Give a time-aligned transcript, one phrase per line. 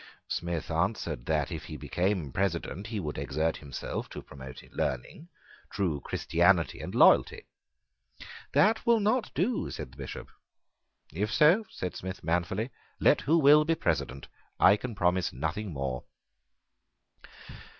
[0.27, 5.29] Smith answered that, if he became President, he would exert himself to promote learning,
[5.71, 7.45] true Christianity, and loyalty.
[8.53, 10.29] "That will not do," said the Bishop.
[11.13, 14.27] "If so," said Smith manfully, "let who will be President:
[14.59, 16.03] I can promise nothing more."